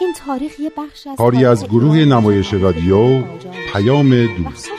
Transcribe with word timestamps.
این 0.00 0.12
تاریخ 0.26 0.60
یه 0.60 0.70
بخش 0.76 1.06
از 1.06 1.16
کاری 1.16 1.44
از 1.44 1.64
گروه 1.64 1.96
نمایش 1.96 2.54
رادیو 2.54 3.22
پیام 3.72 4.26
دوست. 4.26 4.70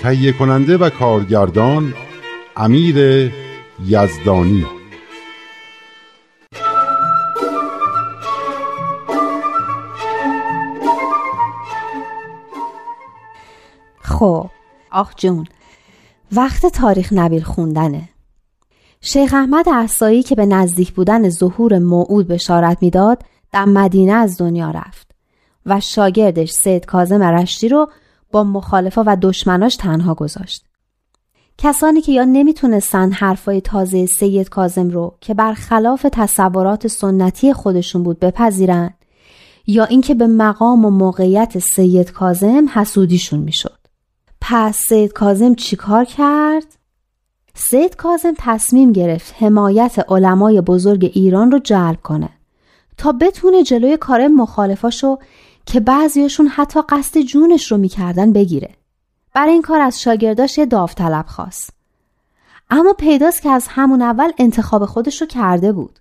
تهیه 0.00 0.32
کننده 0.32 0.76
و 0.76 0.90
کارگردان 0.90 1.94
امیر 2.56 2.96
یزدانی. 3.86 4.66
خب 14.00 14.50
آخ 14.90 15.14
جون 15.16 15.46
وقت 16.32 16.66
تاریخ 16.66 17.12
نبیل 17.12 17.42
خوندنه. 17.42 18.11
شیخ 19.04 19.34
احمد 19.34 19.68
احسایی 19.68 20.22
که 20.22 20.34
به 20.34 20.46
نزدیک 20.46 20.92
بودن 20.92 21.28
ظهور 21.28 21.78
موعود 21.78 22.28
بشارت 22.28 22.78
می‌داد 22.80 23.22
در 23.52 23.64
مدینه 23.64 24.12
از 24.12 24.38
دنیا 24.38 24.70
رفت 24.70 25.10
و 25.66 25.80
شاگردش 25.80 26.50
سید 26.50 26.86
کازم 26.86 27.22
رشتی 27.22 27.68
رو 27.68 27.90
با 28.32 28.44
مخالفا 28.44 29.04
و 29.06 29.16
دشمناش 29.16 29.76
تنها 29.76 30.14
گذاشت. 30.14 30.64
کسانی 31.58 32.00
که 32.00 32.12
یا 32.12 32.24
نمی‌تونستن 32.24 33.12
حرفای 33.12 33.60
تازه 33.60 34.06
سید 34.06 34.48
کازم 34.48 34.90
رو 34.90 35.16
که 35.20 35.34
برخلاف 35.34 36.06
تصورات 36.12 36.86
سنتی 36.86 37.52
خودشون 37.52 38.02
بود 38.02 38.18
بپذیرن 38.20 38.90
یا 39.66 39.84
اینکه 39.84 40.14
به 40.14 40.26
مقام 40.26 40.84
و 40.84 40.90
موقعیت 40.90 41.58
سید 41.58 42.12
کازم 42.12 42.68
حسودیشون 42.74 43.40
می‌شد. 43.40 43.78
پس 44.40 44.76
سید 44.76 45.12
کازم 45.12 45.54
چیکار 45.54 46.04
کرد؟ 46.04 46.81
سید 47.54 47.96
کازم 47.96 48.34
تصمیم 48.38 48.92
گرفت 48.92 49.34
حمایت 49.38 49.98
علمای 50.08 50.60
بزرگ 50.60 51.10
ایران 51.14 51.50
رو 51.50 51.58
جلب 51.58 52.00
کنه 52.02 52.28
تا 52.96 53.12
بتونه 53.12 53.62
جلوی 53.62 53.96
کار 53.96 54.28
مخالفاشو 54.28 55.18
که 55.66 55.80
بعضیاشون 55.80 56.46
حتی 56.46 56.80
قصد 56.88 57.20
جونش 57.20 57.72
رو 57.72 57.78
می‌کردن 57.78 58.32
بگیره. 58.32 58.70
برای 59.34 59.52
این 59.52 59.62
کار 59.62 59.80
از 59.80 60.02
شاگرداش 60.02 60.58
یه 60.58 60.66
داوطلب 60.66 61.26
خواست. 61.26 61.70
اما 62.70 62.92
پیداست 62.92 63.42
که 63.42 63.50
از 63.50 63.66
همون 63.68 64.02
اول 64.02 64.30
انتخاب 64.38 64.84
خودش 64.84 65.20
رو 65.20 65.26
کرده 65.26 65.72
بود. 65.72 65.98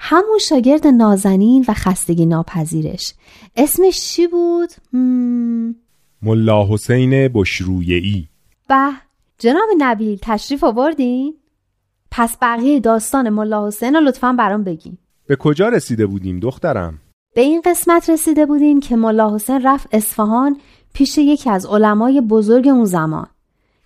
همون 0.00 0.38
شاگرد 0.48 0.86
نازنین 0.86 1.64
و 1.68 1.74
خستگی 1.74 2.26
ناپذیرش. 2.26 3.14
اسمش 3.56 4.00
چی 4.00 4.26
بود؟ 4.26 4.70
ملا 6.22 6.66
حسین 6.66 7.28
بشرویعی 7.28 8.28
به 8.68 8.90
جناب 9.40 9.68
نبیل 9.78 10.18
تشریف 10.22 10.64
آوردین؟ 10.64 11.34
پس 12.10 12.36
بقیه 12.42 12.80
داستان 12.80 13.28
ملا 13.28 13.66
حسین 13.66 13.94
رو 13.94 14.00
لطفا 14.00 14.32
برام 14.32 14.64
بگین. 14.64 14.98
به 15.26 15.36
کجا 15.36 15.68
رسیده 15.68 16.06
بودیم 16.06 16.40
دخترم؟ 16.40 16.98
به 17.34 17.40
این 17.40 17.62
قسمت 17.64 18.10
رسیده 18.10 18.46
بودیم 18.46 18.80
که 18.80 18.96
ملا 18.96 19.34
حسین 19.34 19.62
رفت 19.62 19.88
اصفهان 19.92 20.56
پیش 20.92 21.18
یکی 21.18 21.50
از 21.50 21.66
علمای 21.66 22.20
بزرگ 22.20 22.68
اون 22.68 22.84
زمان 22.84 23.26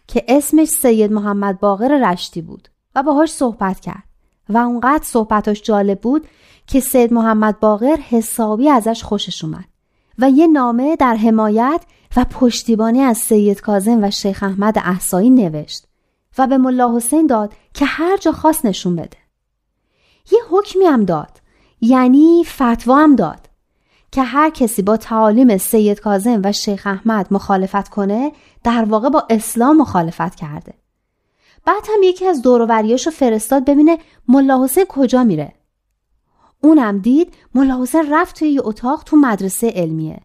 که 0.06 0.24
اسمش 0.28 0.68
سید 0.68 1.12
محمد 1.12 1.60
باقر 1.60 2.10
رشتی 2.12 2.42
بود 2.42 2.68
و 2.94 3.02
باهاش 3.02 3.32
صحبت 3.32 3.80
کرد 3.80 4.04
و 4.48 4.58
اونقدر 4.58 5.04
صحبتاش 5.04 5.62
جالب 5.62 6.00
بود 6.00 6.26
که 6.66 6.80
سید 6.80 7.12
محمد 7.12 7.60
باقر 7.60 7.96
حسابی 7.96 8.68
ازش 8.68 9.02
خوشش 9.02 9.44
اومد 9.44 9.73
و 10.18 10.30
یه 10.30 10.46
نامه 10.46 10.96
در 10.96 11.14
حمایت 11.14 11.80
و 12.16 12.24
پشتیبانی 12.24 13.00
از 13.00 13.18
سید 13.18 13.60
کازم 13.60 14.04
و 14.04 14.10
شیخ 14.10 14.42
احمد 14.42 14.78
احسایی 14.78 15.30
نوشت 15.30 15.84
و 16.38 16.46
به 16.46 16.58
ملا 16.58 16.96
حسین 16.96 17.26
داد 17.26 17.52
که 17.74 17.84
هر 17.84 18.16
جا 18.16 18.32
خواست 18.32 18.66
نشون 18.66 18.96
بده. 18.96 19.16
یه 20.32 20.38
حکمی 20.50 20.84
هم 20.84 21.04
داد 21.04 21.40
یعنی 21.80 22.44
فتوا 22.44 22.96
هم 22.96 23.16
داد 23.16 23.48
که 24.12 24.22
هر 24.22 24.50
کسی 24.50 24.82
با 24.82 24.96
تعالیم 24.96 25.58
سید 25.58 26.00
کازم 26.00 26.40
و 26.44 26.52
شیخ 26.52 26.86
احمد 26.86 27.26
مخالفت 27.30 27.88
کنه 27.88 28.32
در 28.64 28.84
واقع 28.84 29.08
با 29.08 29.26
اسلام 29.30 29.76
مخالفت 29.76 30.34
کرده. 30.34 30.74
بعد 31.64 31.82
هم 31.94 32.02
یکی 32.02 32.26
از 32.26 32.42
دوروبریاشو 32.42 33.10
فرستاد 33.10 33.64
ببینه 33.64 33.98
ملا 34.28 34.64
حسین 34.64 34.84
کجا 34.88 35.24
میره. 35.24 35.52
اونم 36.64 36.98
دید 36.98 37.34
ملا 37.54 37.82
حسین 37.82 38.12
رفت 38.12 38.38
توی 38.38 38.48
یه 38.48 38.60
اتاق 38.64 39.02
تو 39.02 39.16
مدرسه 39.16 39.70
علمیه 39.70 40.20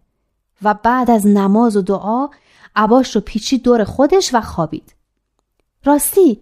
و 0.62 0.74
بعد 0.74 1.12
از 1.12 1.28
نماز 1.28 1.78
و 1.78 1.82
دعا 1.82 2.30
عباش 2.76 3.16
رو 3.16 3.22
پیچید 3.22 3.64
دور 3.64 3.84
خودش 3.84 4.34
و 4.34 4.42
خوابید. 4.42 4.96
راستی 5.86 6.42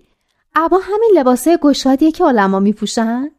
عبا 0.55 0.77
همین 0.77 1.11
لباسه 1.15 1.57
گشادیه 1.57 2.11
که 2.11 2.23
علما 2.23 2.59
میپوشن؟ 2.59 3.29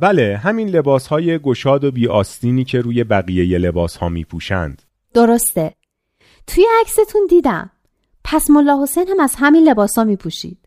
بله 0.00 0.36
همین 0.36 0.68
لباس 0.68 1.06
های 1.06 1.38
گشاد 1.38 1.84
و 1.84 1.90
بی 1.90 2.08
آستینی 2.08 2.64
که 2.64 2.80
روی 2.80 3.04
بقیه 3.04 3.58
لباس 3.58 3.96
ها 3.96 4.08
می 4.08 4.24
پوشند 4.24 4.82
درسته 5.14 5.74
توی 6.46 6.66
عکستون 6.80 7.26
دیدم 7.30 7.70
پس 8.24 8.50
ملا 8.50 8.82
حسین 8.82 9.08
هم 9.08 9.20
از 9.20 9.34
همین 9.38 9.68
لباس 9.68 9.98
ها 9.98 10.04
می 10.04 10.16
پوشید 10.16 10.58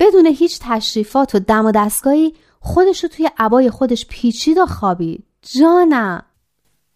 بدون 0.00 0.26
هیچ 0.26 0.58
تشریفات 0.62 1.34
و 1.34 1.38
دم 1.38 1.66
و 1.66 1.72
دستگاهی 1.72 2.34
خودش 2.60 3.02
رو 3.02 3.08
توی 3.08 3.30
عبای 3.38 3.70
خودش 3.70 4.06
پیچید 4.06 4.58
و 4.58 4.66
خوابید. 4.66 5.24
جانم. 5.42 6.22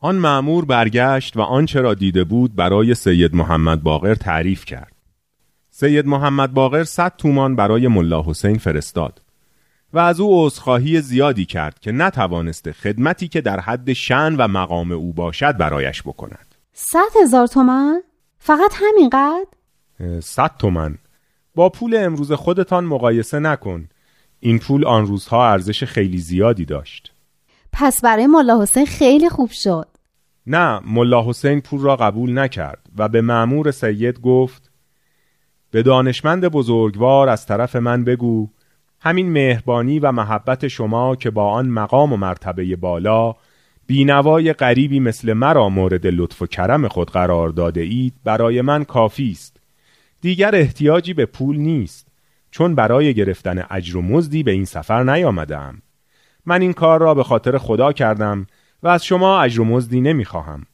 آن 0.01 0.15
معمور 0.15 0.65
برگشت 0.65 1.37
و 1.37 1.41
آنچه 1.41 1.81
را 1.81 1.95
دیده 1.95 2.25
بود 2.25 2.55
برای 2.55 2.95
سید 2.95 3.35
محمد 3.35 3.83
باقر 3.83 4.15
تعریف 4.15 4.65
کرد. 4.65 4.93
سید 5.71 6.07
محمد 6.07 6.55
باقر 6.55 6.85
صد 6.85 7.13
تومان 7.19 7.57
برای 7.57 7.89
ملا 7.89 8.23
حسین 8.23 8.59
فرستاد 8.59 9.23
و 9.93 9.99
از 9.99 10.21
او 10.21 10.47
عذرخواهی 10.47 11.01
زیادی 11.01 11.45
کرد 11.45 11.79
که 11.79 11.93
نتوانسته 11.93 12.73
خدمتی 12.73 13.29
که 13.29 13.41
در 13.41 13.61
حد 13.61 13.93
شن 13.93 14.37
و 14.37 14.49
مقام 14.49 14.93
او 14.93 15.13
باشد 15.13 15.57
برایش 15.57 16.03
بکند. 16.03 16.55
صد 16.73 17.23
هزار 17.23 17.47
تومن؟ 17.47 18.03
فقط 18.39 18.73
همینقدر؟ 18.75 19.47
صد 20.21 20.51
تومن 20.59 20.99
با 21.55 21.69
پول 21.69 21.97
امروز 21.97 22.33
خودتان 22.33 22.85
مقایسه 22.85 23.39
نکن. 23.39 23.89
این 24.41 24.59
پول 24.59 24.85
آن 24.85 25.07
روزها 25.07 25.51
ارزش 25.51 25.85
خیلی 25.85 26.19
زیادی 26.19 26.65
داشت. 26.65 27.13
پس 27.73 28.01
برای 28.01 28.27
ملا 28.27 28.63
حسین 28.63 28.87
خیلی 28.87 29.29
خوب 29.29 29.51
شد. 29.51 29.87
نه 30.47 30.81
ملا 30.87 31.29
حسین 31.29 31.61
پول 31.61 31.81
را 31.81 31.97
قبول 31.97 32.39
نکرد 32.39 32.79
و 32.99 33.09
به 33.09 33.21
معمور 33.21 33.71
سید 33.71 34.21
گفت 34.21 34.71
به 35.71 35.83
دانشمند 35.83 36.49
بزرگوار 36.49 37.29
از 37.29 37.47
طرف 37.47 37.77
من 37.77 38.05
بگو 38.05 38.49
همین 39.01 39.33
مهربانی 39.33 39.99
و 39.99 40.13
محبت 40.13 40.69
شما 40.69 41.17
که 41.17 41.31
با 41.31 41.51
آن 41.51 41.69
مقام 41.69 42.13
و 42.13 42.17
مرتبه 42.17 42.77
بالا 42.77 43.35
بینوای 43.87 44.53
غریبی 44.53 45.01
مثل 45.01 45.33
مرا 45.33 45.69
مورد 45.69 46.07
لطف 46.07 46.43
و 46.43 46.47
کرم 46.47 46.89
خود 46.89 47.11
قرار 47.11 47.49
داده 47.49 47.81
اید 47.81 48.15
برای 48.25 48.61
من 48.61 48.85
کافی 48.85 49.31
است. 49.31 49.57
دیگر 50.21 50.55
احتیاجی 50.55 51.15
به 51.15 51.27
پول 51.27 51.57
نیست. 51.57 52.09
چون 52.55 52.75
برای 52.75 53.15
گرفتن 53.15 53.67
اجر 53.71 53.97
و 53.97 54.03
مزدی 54.03 54.43
به 54.43 54.51
این 54.51 54.65
سفر 54.65 55.03
نیامدم 55.03 55.83
من 56.47 56.61
این 56.61 56.73
کار 56.73 57.01
را 57.01 57.15
به 57.15 57.23
خاطر 57.23 57.59
خدا 57.59 57.93
کردم 57.93 58.47
و 58.83 58.89
از 58.89 59.05
شما 59.05 59.41
اجر 59.41 59.61
و 59.61 59.65
مزدی 59.65 60.01
نمی‌خواهم. 60.01 60.67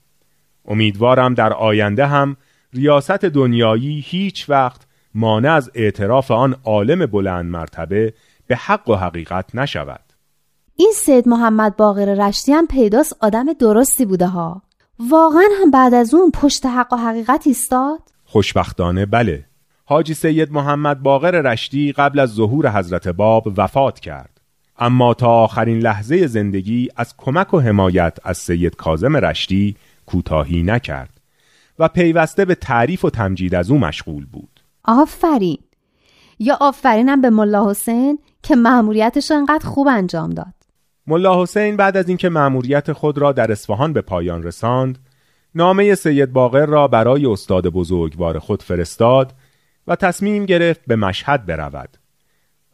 امیدوارم 0.65 1.35
در 1.35 1.53
آینده 1.53 2.07
هم 2.07 2.37
ریاست 2.73 3.25
دنیایی 3.25 4.01
هیچ 4.07 4.51
وقت 4.51 4.81
مانع 5.15 5.53
از 5.53 5.71
اعتراف 5.75 6.31
آن 6.31 6.57
عالم 6.65 7.07
بلند 7.07 7.51
مرتبه 7.51 8.15
به 8.47 8.57
حق 8.57 8.89
و 8.89 8.95
حقیقت 8.95 9.55
نشود. 9.55 10.05
این 10.77 10.93
سید 10.95 11.29
محمد 11.29 11.77
باقر 11.77 12.29
رشتی 12.29 12.53
هم 12.53 12.67
پیداست 12.67 13.17
آدم 13.21 13.53
درستی 13.53 14.05
بوده 14.05 14.27
ها. 14.27 14.63
واقعا 15.11 15.49
هم 15.63 15.71
بعد 15.71 15.95
از 15.95 16.15
اون 16.15 16.31
پشت 16.31 16.67
حق 16.67 16.93
و 16.93 16.97
حقیقت 16.97 17.47
ایستاد؟ 17.47 18.01
خوشبختانه 18.25 19.07
بله. 19.07 19.50
حاجی 19.91 20.15
سید 20.15 20.53
محمد 20.53 21.03
باقر 21.03 21.31
رشتی 21.31 21.93
قبل 21.93 22.19
از 22.19 22.35
ظهور 22.35 22.79
حضرت 22.79 23.09
باب 23.09 23.53
وفات 23.57 24.01
کرد. 24.01 24.41
اما 24.79 25.15
تا 25.15 25.29
آخرین 25.29 25.79
لحظه 25.79 26.27
زندگی 26.27 26.89
از 26.97 27.15
کمک 27.17 27.55
و 27.55 27.61
حمایت 27.61 28.19
از 28.25 28.39
سید 28.39 28.77
کازم 28.77 29.17
رشتی 29.17 29.77
کوتاهی 30.07 30.63
نکرد 30.63 31.21
و 31.79 31.89
پیوسته 31.89 32.45
به 32.45 32.55
تعریف 32.55 33.05
و 33.05 33.11
تمجید 33.11 33.55
از 33.55 33.71
او 33.71 33.79
مشغول 33.79 34.27
بود. 34.27 34.61
آفرین! 34.85 35.59
یا 36.39 36.59
آفرینم 36.61 37.21
به 37.21 37.31
ملا 37.31 37.71
حسین 37.71 38.19
که 38.43 38.57
مأموریتش 38.57 39.31
انقدر 39.31 39.67
خوب 39.67 39.89
انجام 39.89 40.31
داد. 40.31 40.55
ملا 41.07 41.43
حسین 41.43 41.77
بعد 41.77 41.97
از 41.97 42.09
اینکه 42.09 42.29
مأموریت 42.29 42.93
خود 42.93 43.19
را 43.19 43.33
در 43.33 43.53
اصفهان 43.53 43.93
به 43.93 44.01
پایان 44.01 44.43
رساند 44.43 44.99
نامه 45.55 45.95
سید 45.95 46.33
باقر 46.33 46.67
را 46.67 46.89
برای 46.89 47.27
استاد 47.27 47.67
بزرگوار 47.67 48.39
خود 48.39 48.63
فرستاد 48.63 49.33
و 49.91 49.97
تصمیم 49.97 50.47
گرفت 50.47 50.81
به 50.87 50.97
مشهد 50.97 51.47
برود 51.47 51.97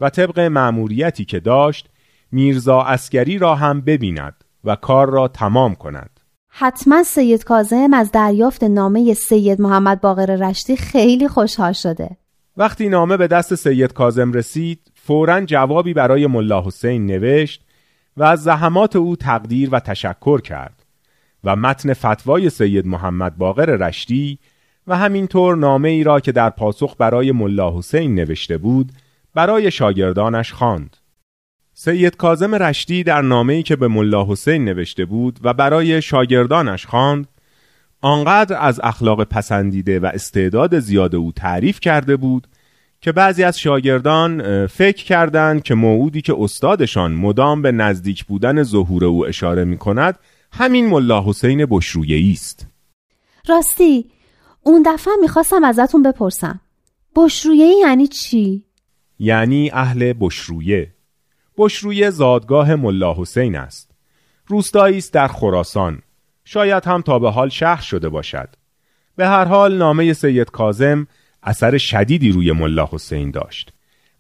و 0.01 0.11
طبق 0.11 0.41
مأموریتی 0.41 1.25
که 1.25 1.41
داشت 1.41 1.89
میرزا 2.33 2.83
اسکری 2.83 3.39
را 3.39 3.55
هم 3.55 3.81
ببیند 3.81 4.45
و 4.65 4.77
کار 4.77 5.11
را 5.11 5.29
تمام 5.29 5.75
کند. 5.75 6.21
حتما 6.49 7.03
سید 7.03 7.45
کازم 7.45 7.95
از 7.95 8.13
دریافت 8.13 8.65
نامه 8.65 9.15
سید 9.15 9.61
محمد 9.61 10.01
باقر 10.01 10.37
رشتی 10.37 10.77
خیلی 10.77 11.29
خوشحال 11.29 11.73
شده. 11.73 12.17
وقتی 12.57 12.89
نامه 12.89 13.17
به 13.17 13.27
دست 13.27 13.55
سید 13.55 13.93
کازم 13.93 14.33
رسید 14.33 14.93
فورا 14.95 15.41
جوابی 15.41 15.95
برای 15.95 16.27
ملا 16.27 16.63
حسین 16.63 17.07
نوشت 17.07 17.65
و 18.17 18.23
از 18.23 18.43
زحمات 18.43 18.97
او 18.97 19.17
تقدیر 19.17 19.69
و 19.73 19.81
تشکر 19.81 20.41
کرد 20.41 20.83
و 21.45 21.57
متن 21.57 21.93
فتوای 21.93 22.51
سید 22.51 22.87
محمد 22.87 23.37
باقر 23.37 23.67
رشتی 23.67 24.39
و 24.87 24.97
همینطور 24.97 25.57
نامه 25.57 25.89
ای 25.89 26.05
را 26.05 26.21
که 26.21 26.33
در 26.33 26.51
پاسخ 26.51 26.95
برای 26.99 27.33
ملا 27.33 27.79
حسین 27.79 28.15
نوشته 28.15 28.59
بود 28.59 28.93
برای 29.35 29.71
شاگردانش 29.71 30.53
خواند. 30.53 30.97
سید 31.75 32.17
کازم 32.17 32.55
رشتی 32.55 33.03
در 33.03 33.23
نامه‌ای 33.23 33.63
که 33.63 33.77
به 33.77 33.89
ملا 33.89 34.27
حسین 34.29 34.65
نوشته 34.65 35.05
بود 35.05 35.39
و 35.43 35.55
برای 35.55 36.03
شاگردانش 36.03 36.87
خواند 36.87 37.29
آنقدر 38.01 38.57
از 38.61 38.81
اخلاق 38.83 39.25
پسندیده 39.25 40.01
و 40.01 40.11
استعداد 40.15 40.79
زیاد 40.79 41.15
او 41.15 41.33
تعریف 41.33 41.81
کرده 41.81 42.17
بود 42.17 42.47
که 43.01 43.13
بعضی 43.13 43.45
از 43.45 43.59
شاگردان 43.59 44.67
فکر 44.67 45.05
کردند 45.05 45.63
که 45.63 45.75
موعودی 45.75 46.23
که 46.23 46.35
استادشان 46.39 47.13
مدام 47.13 47.63
به 47.63 47.73
نزدیک 47.73 48.25
بودن 48.25 48.63
ظهور 48.63 49.05
او 49.05 49.27
اشاره 49.27 49.65
می 49.65 49.79
کند 49.79 50.19
همین 50.53 50.87
ملا 50.87 51.25
حسین 51.27 51.67
بشرویه 51.71 52.33
است. 52.33 52.67
راستی 53.49 54.05
اون 54.67 54.83
دفعه 54.87 55.15
می‌خواستم 55.21 55.65
ازتون 55.65 56.03
بپرسم. 56.03 56.61
بشرویه 57.17 57.67
یعنی 57.67 58.07
چی؟ 58.07 58.65
یعنی 59.19 59.71
اهل 59.71 60.13
بشرویه. 60.21 60.95
بشرویه 61.59 62.11
زادگاه 62.11 62.75
ملا 62.75 63.15
حسین 63.15 63.57
است. 63.57 63.91
روستایی 64.47 64.99
است 64.99 65.13
در 65.13 65.29
خراسان. 65.29 66.03
شاید 66.45 66.85
هم 66.85 67.03
تا 67.03 67.19
به 67.19 67.31
حال 67.31 67.49
شهر 67.49 67.83
شده 67.83 68.09
باشد. 68.09 68.49
به 69.17 69.27
هر 69.27 69.45
حال 69.45 69.77
نامه 69.77 70.13
سید 70.13 70.51
کازم 70.51 71.07
اثر 71.43 71.79
شدیدی 71.79 72.33
روی 72.33 72.53
ملا 72.53 72.89
حسین 72.93 73.31
داشت 73.31 73.73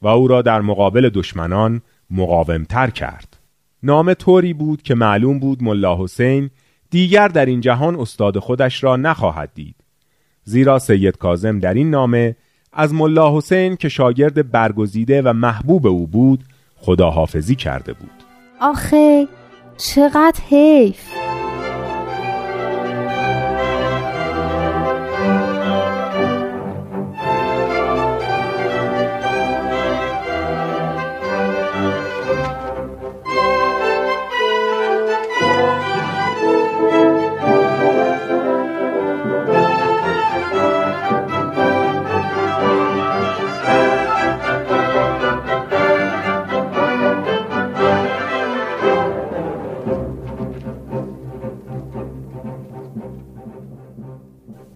و 0.02 0.08
او 0.08 0.28
را 0.28 0.42
در 0.42 0.60
مقابل 0.60 1.08
دشمنان 1.08 1.82
مقاومتر 2.10 2.90
کرد. 2.90 3.36
نامه 3.82 4.14
طوری 4.14 4.52
بود 4.52 4.82
که 4.82 4.94
معلوم 4.94 5.38
بود 5.38 5.62
ملا 5.62 6.02
حسین 6.02 6.50
دیگر 6.90 7.28
در 7.28 7.46
این 7.46 7.60
جهان 7.60 7.96
استاد 7.96 8.38
خودش 8.38 8.84
را 8.84 8.96
نخواهد 8.96 9.50
دید. 9.54 9.85
زیرا 10.48 10.78
سید 10.78 11.16
کازم 11.18 11.58
در 11.58 11.74
این 11.74 11.90
نامه 11.90 12.36
از 12.72 12.94
ملا 12.94 13.36
حسین 13.36 13.76
که 13.76 13.88
شاگرد 13.88 14.50
برگزیده 14.50 15.22
و 15.22 15.32
محبوب 15.32 15.86
او 15.86 16.06
بود 16.06 16.44
خداحافظی 16.76 17.54
کرده 17.54 17.92
بود. 17.92 18.10
آخه 18.60 19.28
چقدر 19.76 20.40
حیف! 20.48 21.25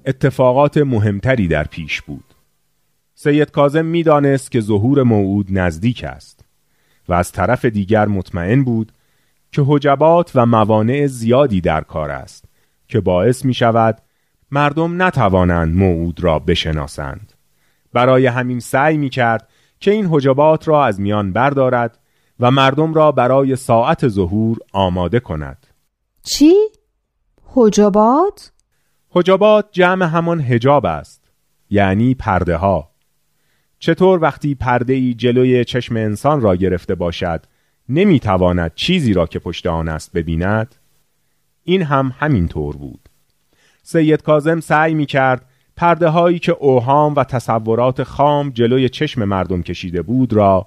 اتفاقات 0.06 0.76
مهمتری 0.76 1.48
در 1.48 1.64
پیش 1.64 2.02
بود 2.02 2.24
سید 3.14 3.50
کازم 3.50 3.84
می‌دانست 3.84 4.50
که 4.50 4.60
ظهور 4.60 5.02
موعود 5.02 5.46
نزدیک 5.50 6.04
است 6.04 6.44
و 7.08 7.12
از 7.12 7.32
طرف 7.32 7.64
دیگر 7.64 8.06
مطمئن 8.06 8.64
بود 8.64 8.92
که 9.52 9.62
حجبات 9.66 10.32
و 10.34 10.46
موانع 10.46 11.06
زیادی 11.06 11.60
در 11.60 11.80
کار 11.80 12.10
است 12.10 12.44
که 12.88 13.00
باعث 13.00 13.44
می 13.44 13.54
شود 13.54 13.98
مردم 14.50 15.02
نتوانند 15.02 15.76
موعود 15.76 16.24
را 16.24 16.38
بشناسند 16.38 17.32
برای 17.92 18.26
همین 18.26 18.60
سعی 18.60 18.96
می 18.96 19.08
کرد 19.10 19.48
که 19.80 19.90
این 19.90 20.06
حجبات 20.06 20.68
را 20.68 20.84
از 20.84 21.00
میان 21.00 21.32
بردارد 21.32 21.98
و 22.40 22.50
مردم 22.50 22.94
را 22.94 23.12
برای 23.12 23.56
ساعت 23.56 24.08
ظهور 24.08 24.58
آماده 24.72 25.20
کند 25.20 25.66
چی؟ 26.22 26.54
حجبات؟ 27.44 28.52
حجابات 29.12 29.68
جمع 29.72 30.06
همان 30.06 30.40
هجاب 30.40 30.86
است 30.86 31.22
یعنی 31.70 32.14
پرده 32.14 32.56
ها 32.56 32.90
چطور 33.78 34.22
وقتی 34.22 34.54
پرده 34.54 34.92
ای 34.92 35.14
جلوی 35.14 35.64
چشم 35.64 35.96
انسان 35.96 36.40
را 36.40 36.56
گرفته 36.56 36.94
باشد 36.94 37.44
نمی‌تواند 37.88 38.72
چیزی 38.74 39.12
را 39.12 39.26
که 39.26 39.38
پشت 39.38 39.66
آن 39.66 39.88
است 39.88 40.12
ببیند؟ 40.12 40.74
این 41.64 41.82
هم 41.82 42.14
همین 42.18 42.48
طور 42.48 42.76
بود. 42.76 43.08
سید 43.82 44.22
کازم 44.22 44.60
سعی 44.60 44.94
می 44.94 45.06
کرد 45.06 45.44
پرده 45.76 46.08
هایی 46.08 46.38
که 46.38 46.52
اوهام 46.52 47.14
و 47.14 47.24
تصورات 47.24 48.02
خام 48.02 48.50
جلوی 48.50 48.88
چشم 48.88 49.24
مردم 49.24 49.62
کشیده 49.62 50.02
بود 50.02 50.32
را 50.32 50.66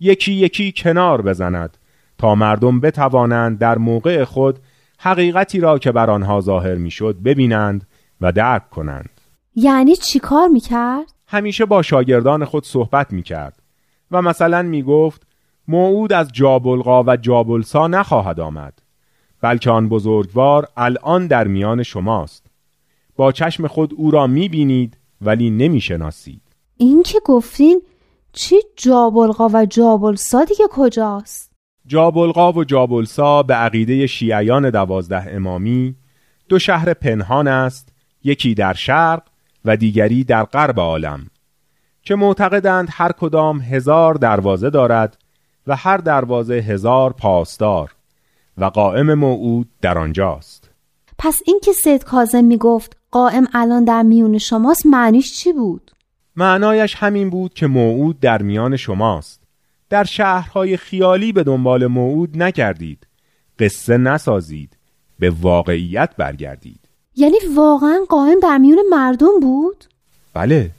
یکی 0.00 0.32
یکی 0.32 0.72
کنار 0.76 1.22
بزند 1.22 1.76
تا 2.18 2.34
مردم 2.34 2.80
بتوانند 2.80 3.58
در 3.58 3.78
موقع 3.78 4.24
خود 4.24 4.58
حقیقتی 5.04 5.60
را 5.60 5.78
که 5.78 5.92
بر 5.92 6.10
آنها 6.10 6.40
ظاهر 6.40 6.74
می‌شد 6.74 7.16
ببینند 7.24 7.86
و 8.20 8.32
درک 8.32 8.70
کنند 8.70 9.20
یعنی 9.54 9.96
چی 9.96 10.18
کار 10.18 10.48
می‌کرد؟ 10.48 11.12
همیشه 11.26 11.64
با 11.64 11.82
شاگردان 11.82 12.44
خود 12.44 12.66
صحبت 12.66 13.12
می‌کرد 13.12 13.62
و 14.10 14.22
مثلا 14.22 14.62
می‌گفت 14.62 15.26
موعود 15.68 16.12
از 16.12 16.32
جابلغا 16.32 17.02
و 17.02 17.16
جابلسا 17.16 17.86
نخواهد 17.86 18.40
آمد 18.40 18.82
بلکه 19.40 19.70
آن 19.70 19.88
بزرگوار 19.88 20.68
الان 20.76 21.26
در 21.26 21.46
میان 21.48 21.82
شماست 21.82 22.46
با 23.16 23.32
چشم 23.32 23.66
خود 23.66 23.94
او 23.96 24.10
را 24.10 24.26
می‌بینید 24.26 24.98
ولی 25.20 25.50
نمی‌شناسید 25.50 26.42
این 26.76 27.02
که 27.02 27.20
گفتین 27.24 27.82
چی 28.32 28.56
جابلغا 28.76 29.50
و 29.52 29.66
جابلسا 29.66 30.44
دیگه 30.44 30.64
کجاست؟ 30.70 31.51
جابلقا 31.86 32.52
و 32.52 32.64
جابلسا 32.64 33.42
به 33.42 33.54
عقیده 33.54 34.06
شیعیان 34.06 34.70
دوازده 34.70 35.34
امامی 35.34 35.94
دو 36.48 36.58
شهر 36.58 36.94
پنهان 36.94 37.48
است 37.48 37.88
یکی 38.24 38.54
در 38.54 38.72
شرق 38.72 39.22
و 39.64 39.76
دیگری 39.76 40.24
در 40.24 40.44
غرب 40.44 40.80
عالم 40.80 41.26
که 42.02 42.14
معتقدند 42.14 42.88
هر 42.90 43.12
کدام 43.12 43.60
هزار 43.60 44.14
دروازه 44.14 44.70
دارد 44.70 45.18
و 45.66 45.76
هر 45.76 45.96
دروازه 45.96 46.54
هزار 46.54 47.12
پاسدار 47.12 47.94
و 48.58 48.64
قائم 48.64 49.14
موعود 49.14 49.68
در 49.80 49.98
آنجاست 49.98 50.70
پس 51.18 51.42
اینکه 51.46 51.72
سید 51.72 52.04
کازم 52.04 52.44
می‌گفت 52.44 52.96
قائم 53.10 53.46
الان 53.54 53.84
در 53.84 54.02
میون 54.02 54.38
شماست 54.38 54.86
معنیش 54.86 55.32
چی 55.32 55.52
بود؟ 55.52 55.90
معنایش 56.36 56.94
همین 56.94 57.30
بود 57.30 57.54
که 57.54 57.66
موعود 57.66 58.20
در 58.20 58.42
میان 58.42 58.76
شماست 58.76 59.41
در 59.92 60.04
شهرهای 60.04 60.76
خیالی 60.76 61.32
به 61.32 61.42
دنبال 61.42 61.86
موعود 61.86 62.42
نکردید. 62.42 63.06
قصه 63.58 63.96
نسازید. 63.96 64.76
به 65.18 65.30
واقعیت 65.30 66.16
برگردید. 66.16 66.80
یعنی 67.16 67.36
واقعا 67.56 68.00
قائم 68.08 68.40
در 68.42 68.58
میون 68.58 68.78
مردم 68.90 69.40
بود؟ 69.40 69.84
بله. 70.34 70.70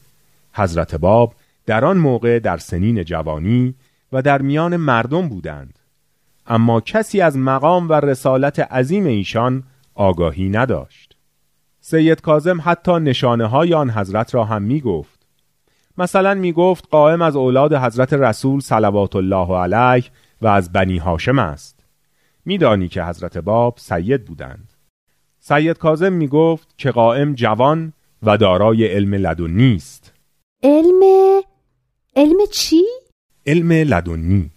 حضرت 0.53 0.95
باب 0.95 1.33
در 1.65 1.85
آن 1.85 1.97
موقع 1.97 2.39
در 2.39 2.57
سنین 2.57 3.03
جوانی 3.03 3.75
و 4.13 4.21
در 4.21 4.41
میان 4.41 4.77
مردم 4.77 5.27
بودند. 5.27 5.79
اما 6.47 6.81
کسی 6.81 7.21
از 7.21 7.37
مقام 7.37 7.89
و 7.89 7.93
رسالت 7.93 8.59
عظیم 8.59 9.05
ایشان 9.05 9.63
آگاهی 9.95 10.49
نداشت. 10.49 11.15
سید 11.81 12.21
کازم 12.21 12.61
حتی 12.63 12.91
نشانه 12.91 13.45
های 13.45 13.73
آن 13.73 13.89
حضرت 13.89 14.35
را 14.35 14.45
هم 14.45 14.61
می 14.61 14.81
گفت 14.81 15.12
مثلا 15.97 16.33
می 16.33 16.51
گفت 16.51 16.87
قائم 16.91 17.21
از 17.21 17.35
اولاد 17.35 17.73
حضرت 17.73 18.13
رسول 18.13 18.59
صلوات 18.59 19.15
الله 19.15 19.57
علیه 19.57 20.09
و 20.41 20.47
از 20.47 20.71
بنی 20.71 20.97
هاشم 20.97 21.39
است. 21.39 21.85
میدانی 22.45 22.87
که 22.87 23.03
حضرت 23.03 23.37
باب 23.37 23.77
سید 23.77 24.25
بودند. 24.25 24.73
سید 25.39 25.77
کازم 25.77 26.13
می 26.13 26.27
گفت 26.27 26.73
که 26.77 26.91
قائم 26.91 27.33
جوان 27.33 27.93
و 28.23 28.37
دارای 28.37 28.87
علم 28.87 29.13
لدنی 29.13 29.75
است. 29.75 30.13
علم 30.63 31.01
علم 32.15 32.37
چی؟ 32.51 32.83
علم 33.45 33.71
لدنی. 33.71 34.51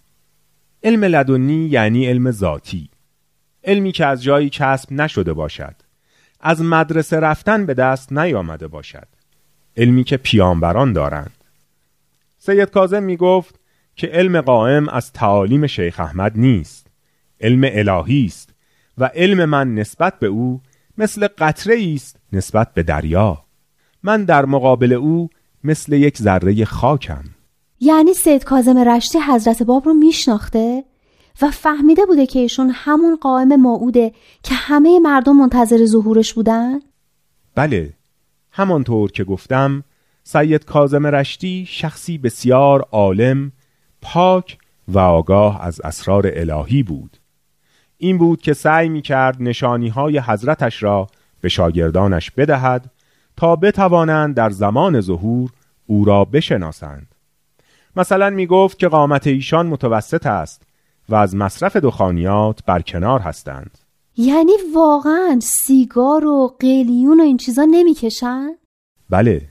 علم 0.83 1.03
لدنی 1.03 1.65
یعنی 1.65 2.07
علم 2.07 2.31
ذاتی. 2.31 2.89
علمی 3.63 3.91
که 3.91 4.05
از 4.05 4.23
جایی 4.23 4.49
کسب 4.49 4.91
نشده 4.91 5.33
باشد. 5.33 5.75
از 6.39 6.61
مدرسه 6.61 7.19
رفتن 7.19 7.65
به 7.65 7.73
دست 7.73 8.13
نیامده 8.13 8.67
باشد. 8.67 9.07
علمی 9.77 10.03
که 10.03 10.17
پیامبران 10.17 10.93
دارند. 10.93 11.33
سید 12.37 12.69
کازم 12.69 13.03
می 13.03 13.17
گفت 13.17 13.59
که 13.95 14.07
علم 14.07 14.41
قائم 14.41 14.89
از 14.89 15.11
تعالیم 15.13 15.67
شیخ 15.67 15.99
احمد 15.99 16.31
نیست. 16.35 16.87
علم 17.41 17.61
الهی 17.63 18.25
است 18.25 18.53
و 18.97 19.05
علم 19.05 19.45
من 19.45 19.75
نسبت 19.75 20.19
به 20.19 20.27
او 20.27 20.61
مثل 20.97 21.27
قطره 21.37 21.91
است 21.95 22.19
نسبت 22.33 22.73
به 22.73 22.83
دریا. 22.83 23.43
من 24.03 24.23
در 24.23 24.45
مقابل 24.45 24.93
او 24.93 25.29
مثل 25.63 25.93
یک 25.93 26.17
ذره 26.17 26.65
خاکم. 26.65 27.23
یعنی 27.79 28.13
سید 28.13 28.43
کازم 28.43 28.77
رشتی 28.77 29.19
حضرت 29.19 29.63
باب 29.63 29.85
رو 29.85 29.93
میشناخته 29.93 30.83
و 31.41 31.51
فهمیده 31.51 32.05
بوده 32.05 32.25
که 32.25 32.39
ایشون 32.39 32.71
همون 32.73 33.15
قائم 33.15 33.55
موعوده 33.55 34.11
که 34.43 34.55
همه 34.55 34.99
مردم 34.99 35.35
منتظر 35.35 35.85
ظهورش 35.85 36.33
بودن؟ 36.33 36.79
بله 37.55 37.93
همانطور 38.57 39.11
که 39.11 39.23
گفتم 39.23 39.83
سید 40.23 40.65
کازم 40.65 41.07
رشتی 41.07 41.65
شخصی 41.69 42.17
بسیار 42.17 42.87
عالم 42.91 43.51
پاک 44.01 44.57
و 44.87 44.99
آگاه 44.99 45.65
از 45.65 45.81
اسرار 45.81 46.31
الهی 46.33 46.83
بود. 46.83 47.17
این 47.97 48.17
بود 48.17 48.41
که 48.41 48.53
سعی 48.53 48.89
می 48.89 49.01
کرد 49.01 49.37
نشانی 49.39 49.87
های 49.87 50.19
حضرتش 50.19 50.83
را 50.83 51.07
به 51.41 51.49
شاگردانش 51.49 52.31
بدهد 52.31 52.91
تا 53.35 53.55
بتوانند 53.55 54.35
در 54.35 54.49
زمان 54.49 55.01
ظهور 55.01 55.49
او 55.85 56.05
را 56.05 56.25
بشناسند. 56.25 57.15
مثلا 57.95 58.29
می 58.29 58.47
گفت 58.47 58.79
که 58.79 58.87
قامت 58.87 59.27
ایشان 59.27 59.67
متوسط 59.67 60.25
است 60.25 60.63
و 61.09 61.15
از 61.15 61.35
مصرف 61.35 61.75
دخانیات 61.75 62.59
برکنار 62.65 63.19
هستند. 63.19 63.86
یعنی 64.17 64.51
واقعا 64.75 65.39
سیگار 65.41 66.25
و 66.25 66.55
قلیون 66.59 67.19
و 67.19 67.23
این 67.23 67.37
چیزا 67.37 67.67
نمی‌کشن؟ 67.71 68.49
بله 69.09 69.41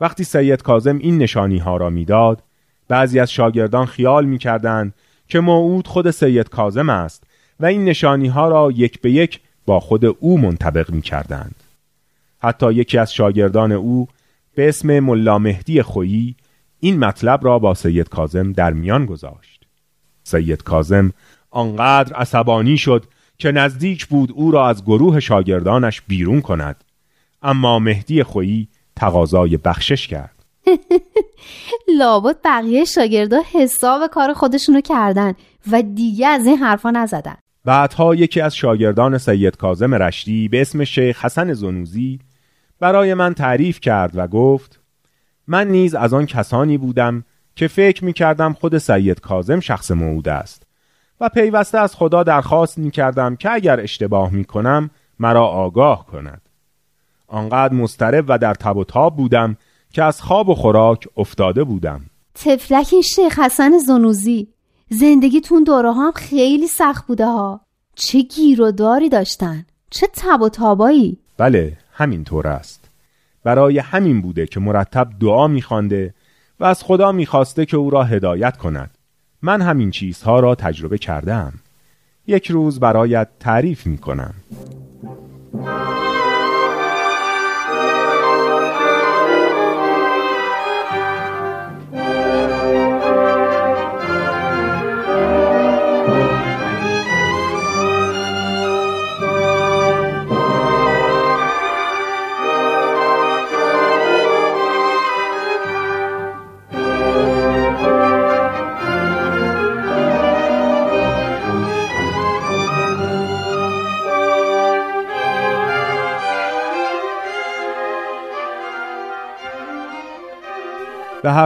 وقتی 0.00 0.24
سید 0.24 0.62
کازم 0.62 0.98
این 0.98 1.18
نشانی 1.18 1.58
ها 1.58 1.76
را 1.76 1.90
می‌داد 1.90 2.42
بعضی 2.88 3.20
از 3.20 3.32
شاگردان 3.32 3.86
خیال 3.86 4.24
می‌کردند 4.24 4.94
که 5.28 5.40
موعود 5.40 5.86
خود 5.86 6.10
سید 6.10 6.48
کازم 6.48 6.88
است 6.88 7.24
و 7.60 7.66
این 7.66 7.84
نشانی 7.84 8.28
ها 8.28 8.48
را 8.48 8.70
یک 8.70 9.00
به 9.00 9.10
یک 9.10 9.40
با 9.66 9.80
خود 9.80 10.04
او 10.04 10.38
منطبق 10.38 10.90
می 10.90 11.02
کردند. 11.02 11.54
حتی 12.38 12.72
یکی 12.72 12.98
از 12.98 13.14
شاگردان 13.14 13.72
او 13.72 14.08
به 14.54 14.68
اسم 14.68 15.00
ملا 15.00 15.38
مهدی 15.38 15.82
خویی 15.82 16.36
این 16.80 16.98
مطلب 16.98 17.44
را 17.44 17.58
با 17.58 17.74
سید 17.74 18.08
کازم 18.08 18.52
در 18.52 18.72
میان 18.72 19.06
گذاشت. 19.06 19.66
سید 20.24 20.62
کازم 20.62 21.12
آنقدر 21.50 22.16
عصبانی 22.16 22.78
شد 22.78 23.04
که 23.38 23.52
نزدیک 23.52 24.06
بود 24.06 24.32
او 24.34 24.50
را 24.50 24.68
از 24.68 24.84
گروه 24.84 25.20
شاگردانش 25.20 26.00
بیرون 26.00 26.40
کند. 26.40 26.84
اما 27.42 27.78
مهدی 27.78 28.22
خویی 28.22 28.68
تقاضای 28.96 29.56
بخشش 29.56 30.08
کرد. 30.08 30.44
لابد 31.98 32.36
بقیه 32.44 32.84
شاگردا 32.84 33.42
حساب 33.52 34.06
کار 34.06 34.32
خودشونو 34.32 34.80
کردن 34.80 35.34
و 35.70 35.82
دیگه 35.82 36.26
از 36.26 36.46
این 36.46 36.56
حرفا 36.56 36.90
نزدن. 36.90 37.36
بعدها 37.64 38.14
یکی 38.14 38.40
از 38.40 38.56
شاگردان 38.56 39.18
سید 39.18 39.56
کازم 39.56 39.94
رشتی 39.94 40.48
به 40.48 40.60
اسم 40.60 40.84
شیخ 40.84 41.24
حسن 41.24 41.52
زنوزی 41.52 42.18
برای 42.80 43.14
من 43.14 43.34
تعریف 43.34 43.80
کرد 43.80 44.12
و 44.14 44.26
گفت 44.26 44.80
من 45.46 45.68
نیز 45.68 45.94
از 45.94 46.14
آن 46.14 46.26
کسانی 46.26 46.78
بودم 46.78 47.24
که 47.56 47.68
فکر 47.68 48.04
می 48.04 48.12
کردم 48.12 48.52
خود 48.52 48.78
سید 48.78 49.20
کازم 49.20 49.60
شخص 49.60 49.90
موعود 49.90 50.28
است. 50.28 50.67
و 51.20 51.28
پیوسته 51.28 51.78
از 51.78 51.96
خدا 51.96 52.22
درخواست 52.22 52.78
می 52.78 52.90
کردم 52.90 53.36
که 53.36 53.52
اگر 53.52 53.80
اشتباه 53.80 54.32
می 54.32 54.44
کنم 54.44 54.90
مرا 55.18 55.46
آگاه 55.46 56.06
کند. 56.06 56.42
آنقدر 57.26 57.74
مسترب 57.74 58.24
و 58.28 58.38
در 58.38 58.54
تب 58.54 58.76
و 58.76 58.84
تاب 58.84 59.16
بودم 59.16 59.56
که 59.92 60.02
از 60.02 60.22
خواب 60.22 60.48
و 60.48 60.54
خوراک 60.54 61.08
افتاده 61.16 61.64
بودم. 61.64 62.00
تفلک 62.34 62.88
این 62.92 63.02
شیخ 63.02 63.38
حسن 63.38 63.78
زنوزی 63.78 64.48
زندگیتون 64.90 65.64
دوره 65.64 65.92
هم 65.92 66.12
خیلی 66.14 66.66
سخت 66.66 67.06
بوده 67.06 67.26
ها. 67.26 67.60
چه 67.94 68.22
گیر 68.22 68.62
و 68.62 68.70
داری 68.70 69.08
داشتن؟ 69.08 69.66
چه 69.90 70.06
تب 70.06 70.42
و 70.42 70.48
تابایی؟ 70.48 71.18
بله 71.38 71.76
همینطور 71.92 72.48
است. 72.48 72.90
برای 73.44 73.78
همین 73.78 74.22
بوده 74.22 74.46
که 74.46 74.60
مرتب 74.60 75.08
دعا 75.20 75.46
میخوانده 75.46 76.14
و 76.60 76.64
از 76.64 76.82
خدا 76.82 77.12
می‌خواسته 77.12 77.66
که 77.66 77.76
او 77.76 77.90
را 77.90 78.04
هدایت 78.04 78.56
کند. 78.56 78.97
من 79.42 79.62
همین 79.62 79.90
چیزها 79.90 80.40
را 80.40 80.54
تجربه 80.54 80.98
کردم. 80.98 81.52
یک 82.26 82.50
روز 82.50 82.80
برایت 82.80 83.28
تعریف 83.40 83.86
می‌کنم. 83.86 84.34
به 85.52 86.07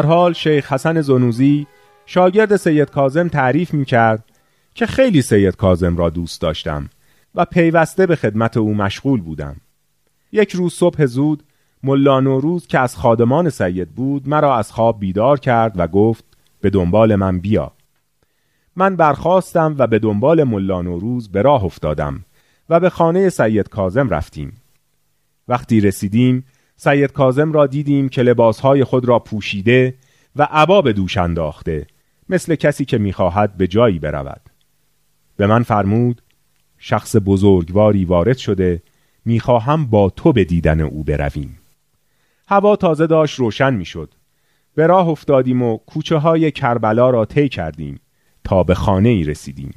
هر 0.02 0.08
حال 0.08 0.32
شیخ 0.32 0.72
حسن 0.72 1.00
زنوزی 1.00 1.66
شاگرد 2.06 2.56
سید 2.56 2.90
کازم 2.90 3.28
تعریف 3.28 3.74
می 3.74 3.84
کرد 3.84 4.24
که 4.74 4.86
خیلی 4.86 5.22
سید 5.22 5.56
کازم 5.56 5.96
را 5.96 6.10
دوست 6.10 6.40
داشتم 6.40 6.88
و 7.34 7.44
پیوسته 7.44 8.06
به 8.06 8.16
خدمت 8.16 8.56
او 8.56 8.74
مشغول 8.74 9.20
بودم. 9.20 9.56
یک 10.32 10.52
روز 10.52 10.74
صبح 10.74 11.06
زود 11.06 11.42
ملا 11.82 12.20
نوروز 12.20 12.66
که 12.66 12.78
از 12.78 12.96
خادمان 12.96 13.50
سید 13.50 13.88
بود 13.88 14.28
مرا 14.28 14.56
از 14.56 14.72
خواب 14.72 15.00
بیدار 15.00 15.40
کرد 15.40 15.72
و 15.76 15.86
گفت 15.86 16.24
به 16.60 16.70
دنبال 16.70 17.14
من 17.14 17.38
بیا. 17.38 17.72
من 18.76 18.96
برخواستم 18.96 19.74
و 19.78 19.86
به 19.86 19.98
دنبال 19.98 20.44
ملا 20.44 20.82
نوروز 20.82 21.28
به 21.28 21.42
راه 21.42 21.64
افتادم 21.64 22.24
و 22.68 22.80
به 22.80 22.90
خانه 22.90 23.28
سید 23.28 23.68
کازم 23.68 24.08
رفتیم. 24.08 24.60
وقتی 25.48 25.80
رسیدیم 25.80 26.44
سید 26.76 27.12
کازم 27.12 27.52
را 27.52 27.66
دیدیم 27.66 28.08
که 28.08 28.22
لباسهای 28.22 28.84
خود 28.84 29.04
را 29.04 29.18
پوشیده 29.18 29.94
و 30.36 30.48
عبا 30.50 30.82
به 30.82 30.92
دوش 30.92 31.16
انداخته 31.16 31.86
مثل 32.28 32.54
کسی 32.54 32.84
که 32.84 32.98
می‌خواهد 32.98 33.56
به 33.56 33.66
جایی 33.66 33.98
برود. 33.98 34.40
به 35.36 35.46
من 35.46 35.62
فرمود 35.62 36.22
شخص 36.78 37.16
بزرگواری 37.24 38.04
وارد 38.04 38.36
شده 38.36 38.82
می‌خواهم 39.24 39.86
با 39.86 40.10
تو 40.10 40.32
به 40.32 40.44
دیدن 40.44 40.80
او 40.80 41.04
برویم. 41.04 41.58
هوا 42.48 42.76
تازه 42.76 43.06
داشت 43.06 43.38
روشن 43.38 43.74
می‌شد. 43.74 44.14
به 44.74 44.86
راه 44.86 45.08
افتادیم 45.08 45.62
و 45.62 45.76
کوچه 45.76 46.16
های 46.16 46.50
کربلا 46.50 47.10
را 47.10 47.24
طی 47.24 47.48
کردیم 47.48 48.00
تا 48.44 48.62
به 48.62 48.74
خانه 48.74 49.08
ای 49.08 49.24
رسیدیم. 49.24 49.74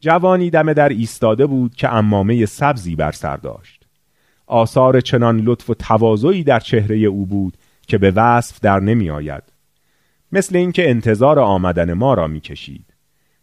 جوانی 0.00 0.50
دم 0.50 0.72
در 0.72 0.88
ایستاده 0.88 1.46
بود 1.46 1.74
که 1.74 1.94
امامه 1.94 2.46
سبزی 2.46 2.96
بر 2.96 3.12
سر 3.12 3.36
داشت. 3.36 3.77
آثار 4.48 5.00
چنان 5.00 5.40
لطف 5.40 5.70
و 5.70 5.74
تواضعی 5.74 6.44
در 6.44 6.60
چهره 6.60 6.96
او 6.96 7.26
بود 7.26 7.56
که 7.86 7.98
به 7.98 8.10
وصف 8.10 8.60
در 8.60 8.80
نمی 8.80 9.10
آید. 9.10 9.42
مثل 10.32 10.56
اینکه 10.56 10.90
انتظار 10.90 11.38
آمدن 11.38 11.92
ما 11.92 12.14
را 12.14 12.26
می 12.26 12.40
کشید. 12.40 12.84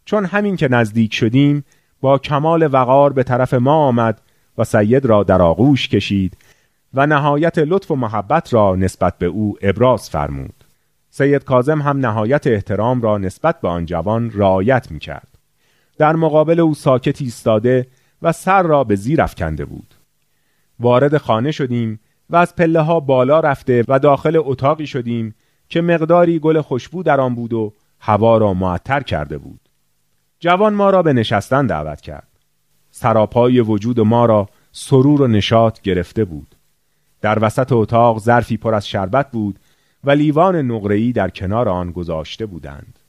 چون 0.05 0.25
همین 0.25 0.55
که 0.55 0.67
نزدیک 0.67 1.13
شدیم 1.13 1.65
با 2.01 2.17
کمال 2.17 2.69
وقار 2.73 3.13
به 3.13 3.23
طرف 3.23 3.53
ما 3.53 3.87
آمد 3.87 4.21
و 4.57 4.63
سید 4.63 5.05
را 5.05 5.23
در 5.23 5.41
آغوش 5.41 5.87
کشید 5.89 6.37
و 6.93 7.07
نهایت 7.07 7.57
لطف 7.57 7.91
و 7.91 7.95
محبت 7.95 8.53
را 8.53 8.75
نسبت 8.75 9.17
به 9.17 9.25
او 9.25 9.57
ابراز 9.61 10.09
فرمود. 10.09 10.63
سید 11.09 11.43
کازم 11.43 11.81
هم 11.81 11.97
نهایت 11.97 12.47
احترام 12.47 13.01
را 13.01 13.17
نسبت 13.17 13.61
به 13.61 13.67
آن 13.67 13.85
جوان 13.85 14.31
رعایت 14.33 14.91
می 14.91 14.99
کرد. 14.99 15.27
در 15.97 16.15
مقابل 16.15 16.59
او 16.59 16.73
ساکت 16.73 17.21
ایستاده 17.21 17.87
و 18.21 18.31
سر 18.31 18.63
را 18.63 18.83
به 18.83 18.95
زیر 18.95 19.21
افکنده 19.21 19.65
بود. 19.65 19.94
وارد 20.79 21.17
خانه 21.17 21.51
شدیم 21.51 21.99
و 22.29 22.35
از 22.35 22.55
پله 22.55 22.81
ها 22.81 22.99
بالا 22.99 23.39
رفته 23.39 23.83
و 23.87 23.99
داخل 23.99 24.41
اتاقی 24.45 24.87
شدیم 24.87 25.35
که 25.69 25.81
مقداری 25.81 26.39
گل 26.39 26.61
خوشبو 26.61 27.03
در 27.03 27.21
آن 27.21 27.35
بود 27.35 27.53
و 27.53 27.73
هوا 27.99 28.37
را 28.37 28.53
معطر 28.53 29.03
کرده 29.03 29.37
بود. 29.37 29.59
جوان 30.39 30.73
ما 30.73 30.89
را 30.89 31.01
به 31.03 31.13
نشستن 31.13 31.67
دعوت 31.67 32.01
کرد. 32.01 32.27
سراپای 32.91 33.59
وجود 33.59 33.99
ما 33.99 34.25
را 34.25 34.49
سرور 34.71 35.21
و 35.21 35.27
نشاط 35.27 35.81
گرفته 35.81 36.25
بود. 36.25 36.55
در 37.21 37.45
وسط 37.45 37.71
اتاق 37.71 38.19
ظرفی 38.19 38.57
پر 38.57 38.75
از 38.75 38.87
شربت 38.87 39.31
بود 39.31 39.59
و 40.03 40.11
لیوان 40.11 40.55
نقره‌ای 40.55 41.11
در 41.11 41.29
کنار 41.29 41.69
آن 41.69 41.91
گذاشته 41.91 42.45
بودند. 42.45 42.99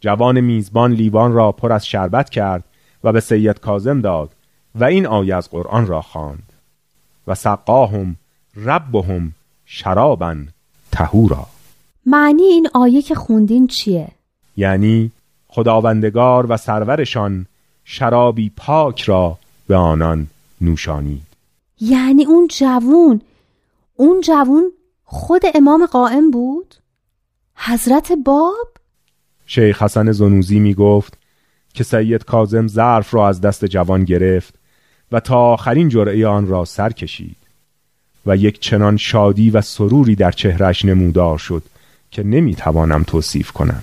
جوان 0.00 0.40
میزبان 0.40 0.92
لیوان 0.92 1.32
را 1.32 1.52
پر 1.52 1.72
از 1.72 1.86
شربت 1.86 2.30
کرد 2.30 2.64
و 3.04 3.12
به 3.12 3.20
سید 3.20 3.60
کازم 3.60 4.00
داد 4.00 4.36
و 4.74 4.84
این 4.84 5.06
آیه 5.06 5.36
از 5.36 5.50
قرآن 5.50 5.86
را 5.86 6.00
خواند. 6.00 6.52
و 7.26 7.34
سقاهم 7.34 8.16
ربهم 8.56 9.32
شرابا 9.66 10.36
تهورا 10.92 11.46
معنی 12.06 12.42
این 12.42 12.68
آیه 12.74 13.02
که 13.02 13.14
خوندین 13.14 13.66
چیه؟ 13.66 14.08
یعنی 14.56 15.10
خداوندگار 15.48 16.46
و 16.52 16.56
سرورشان 16.56 17.46
شرابی 17.84 18.52
پاک 18.56 19.02
را 19.02 19.38
به 19.66 19.76
آنان 19.76 20.26
نوشانید 20.60 21.26
یعنی 21.80 22.24
اون 22.24 22.48
جوون 22.48 23.20
اون 23.96 24.20
جوون 24.20 24.72
خود 25.04 25.42
امام 25.54 25.86
قائم 25.86 26.30
بود؟ 26.30 26.74
حضرت 27.56 28.12
باب؟ 28.24 28.68
شیخ 29.46 29.82
حسن 29.82 30.12
زنوزی 30.12 30.58
می 30.58 30.74
گفت 30.74 31.18
که 31.74 31.84
سید 31.84 32.24
کازم 32.24 32.66
ظرف 32.66 33.14
را 33.14 33.28
از 33.28 33.40
دست 33.40 33.64
جوان 33.64 34.04
گرفت 34.04 34.54
و 35.14 35.20
تا 35.20 35.36
آخرین 35.36 35.88
جرعه 35.88 36.26
آن 36.26 36.46
را 36.46 36.64
سر 36.64 36.92
کشید 36.92 37.36
و 38.26 38.36
یک 38.36 38.60
چنان 38.60 38.96
شادی 38.96 39.50
و 39.50 39.60
سروری 39.60 40.14
در 40.14 40.30
چهرش 40.30 40.84
نمودار 40.84 41.38
شد 41.38 41.62
که 42.10 42.22
نمی 42.22 42.54
توانم 42.54 43.02
توصیف 43.02 43.50
کنم. 43.50 43.82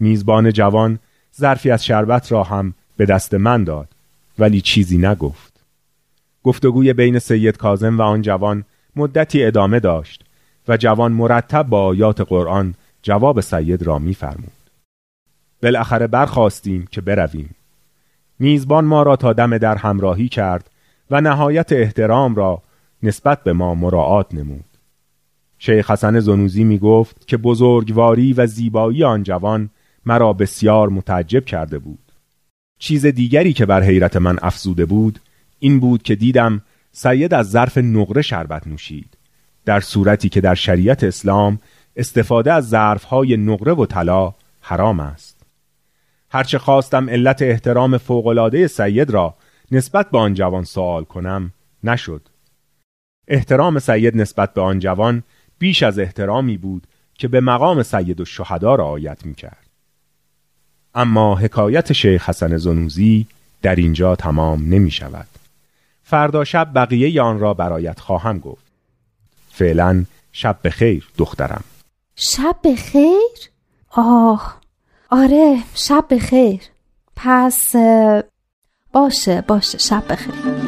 میزبان 0.00 0.52
جوان 0.52 0.98
ظرفی 1.38 1.70
از 1.70 1.84
شربت 1.84 2.32
را 2.32 2.42
هم 2.42 2.74
به 2.96 3.06
دست 3.06 3.34
من 3.34 3.64
داد 3.64 3.88
ولی 4.38 4.60
چیزی 4.60 4.98
نگفت. 4.98 5.52
گفتگوی 6.44 6.92
بین 6.92 7.18
سید 7.18 7.56
کازم 7.56 7.98
و 7.98 8.02
آن 8.02 8.22
جوان 8.22 8.64
مدتی 8.96 9.44
ادامه 9.44 9.80
داشت 9.80 10.24
و 10.68 10.76
جوان 10.76 11.12
مرتب 11.12 11.62
با 11.62 11.84
آیات 11.84 12.20
قرآن 12.20 12.74
جواب 13.02 13.40
سید 13.40 13.82
را 13.82 13.98
میفرمود. 13.98 14.52
بالاخره 15.62 16.06
برخواستیم 16.06 16.88
که 16.90 17.00
برویم. 17.00 17.54
میزبان 18.42 18.84
ما 18.84 19.02
را 19.02 19.16
تا 19.16 19.32
دم 19.32 19.58
در 19.58 19.76
همراهی 19.76 20.28
کرد 20.28 20.70
و 21.10 21.20
نهایت 21.20 21.72
احترام 21.72 22.34
را 22.34 22.62
نسبت 23.02 23.44
به 23.44 23.52
ما 23.52 23.74
مراعات 23.74 24.34
نمود. 24.34 24.64
شیخ 25.58 25.90
حسن 25.90 26.20
زنوزی 26.20 26.64
می 26.64 26.78
گفت 26.78 27.26
که 27.26 27.36
بزرگواری 27.36 28.32
و 28.32 28.46
زیبایی 28.46 29.04
آن 29.04 29.22
جوان 29.22 29.70
مرا 30.06 30.32
بسیار 30.32 30.88
متعجب 30.88 31.44
کرده 31.44 31.78
بود. 31.78 32.12
چیز 32.78 33.06
دیگری 33.06 33.52
که 33.52 33.66
بر 33.66 33.82
حیرت 33.82 34.16
من 34.16 34.38
افزوده 34.42 34.86
بود 34.86 35.18
این 35.58 35.80
بود 35.80 36.02
که 36.02 36.14
دیدم 36.14 36.62
سید 36.92 37.34
از 37.34 37.50
ظرف 37.50 37.78
نقره 37.78 38.22
شربت 38.22 38.66
نوشید. 38.66 39.18
در 39.64 39.80
صورتی 39.80 40.28
که 40.28 40.40
در 40.40 40.54
شریعت 40.54 41.04
اسلام 41.04 41.58
استفاده 41.96 42.52
از 42.52 42.68
ظرفهای 42.68 43.36
نقره 43.36 43.72
و 43.72 43.86
طلا 43.86 44.34
حرام 44.60 45.00
است. 45.00 45.41
هرچه 46.32 46.58
خواستم 46.58 47.10
علت 47.10 47.42
احترام 47.42 47.98
فوقالعاده 47.98 48.66
سید 48.66 49.10
را 49.10 49.34
نسبت 49.70 50.10
به 50.10 50.18
آن 50.18 50.34
جوان 50.34 50.64
سوال 50.64 51.04
کنم 51.04 51.52
نشد 51.84 52.28
احترام 53.28 53.78
سید 53.78 54.16
نسبت 54.16 54.54
به 54.54 54.60
آن 54.60 54.78
جوان 54.78 55.22
بیش 55.58 55.82
از 55.82 55.98
احترامی 55.98 56.56
بود 56.56 56.86
که 57.14 57.28
به 57.28 57.40
مقام 57.40 57.82
سید 57.82 58.20
و 58.20 58.24
شهدا 58.24 58.74
رعایت 58.74 59.26
می 59.26 59.34
کرد. 59.34 59.66
اما 60.94 61.34
حکایت 61.34 61.92
شیخ 61.92 62.28
حسن 62.28 62.56
زنوزی 62.56 63.26
در 63.62 63.74
اینجا 63.74 64.16
تمام 64.16 64.62
نمی 64.68 64.90
شود. 64.90 65.28
فردا 66.02 66.44
شب 66.44 66.70
بقیه 66.74 67.22
آن 67.22 67.38
را 67.38 67.54
برایت 67.54 68.00
خواهم 68.00 68.38
گفت. 68.38 68.64
فعلا 69.50 70.04
شب 70.32 70.58
به 70.62 70.70
خیر 70.70 71.08
دخترم. 71.18 71.64
شب 72.16 72.56
به 72.62 72.76
خیر؟ 72.76 73.50
آه 73.90 74.61
آره 75.12 75.58
شب 75.74 76.04
به 76.08 76.18
خیر. 76.18 76.60
پس 77.16 77.76
باشه 78.92 79.44
باشه 79.48 79.78
شب 79.78 80.02
بخیر 80.08 80.61